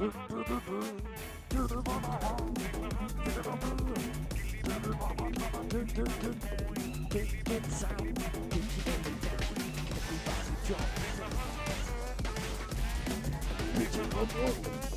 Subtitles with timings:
[0.00, 0.44] Everybody
[14.28, 14.87] drop.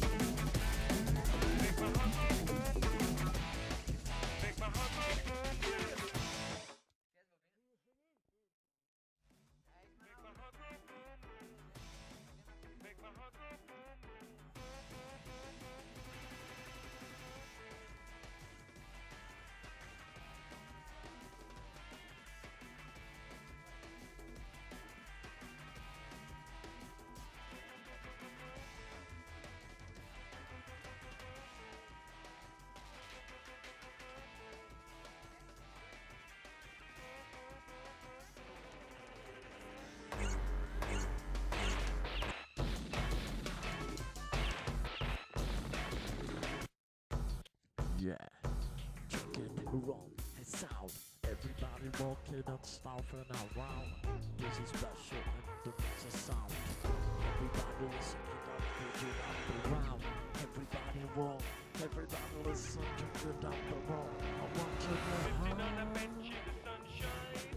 [49.78, 50.92] roll and sound.
[51.24, 53.92] Everybody walking and stomping around.
[54.38, 56.52] This is special and the mix sound.
[56.84, 60.02] Everybody listening the picking up the round.
[60.36, 61.42] Everybody roll.
[61.76, 64.18] Everybody listen to the beat the round.
[64.22, 67.52] I want you to Sitting on a bench in the sunshine.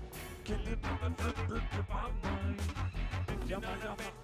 [0.44, 2.60] Can you do the flip of my mind?
[3.28, 4.23] Sitting on a bench.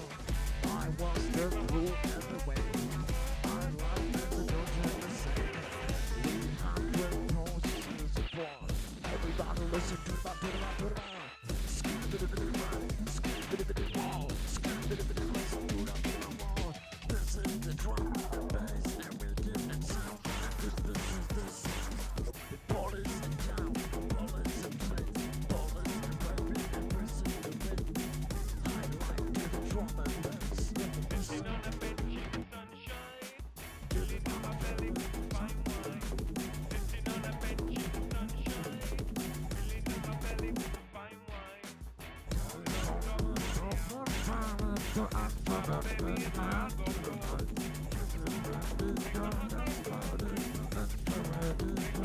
[9.71, 10.30] música.
[46.01, 46.25] Thank
[51.95, 52.00] you.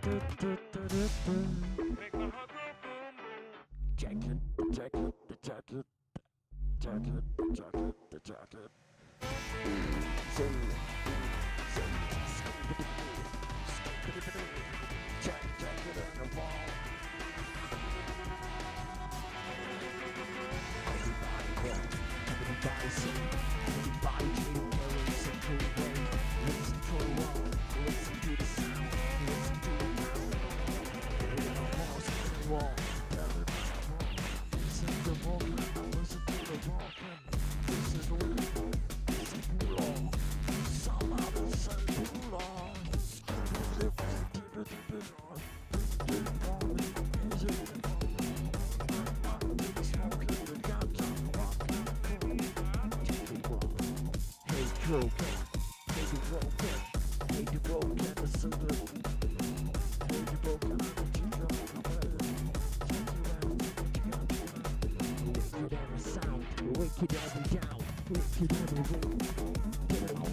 [0.00, 0.20] Jacket,
[4.56, 5.84] the jacket,
[8.10, 8.70] the jacket,
[54.88, 55.12] broken,
[55.88, 56.74] made you broken,
[57.34, 58.88] made you broken, up so good.
[60.08, 62.16] Made you broken, but you don't know better.
[65.18, 65.78] Change you
[66.28, 66.42] out,
[67.02, 67.44] you got you.
[69.88, 70.28] Get out.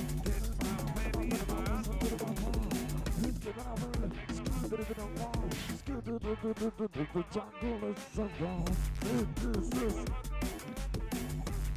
[7.14, 8.64] The jungle is so gone.
[9.00, 10.04] This is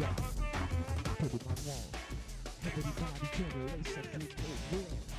[0.00, 0.14] Yeah.
[1.18, 1.84] Put it on wall.
[2.64, 3.26] Everybody
[4.20, 5.17] people win.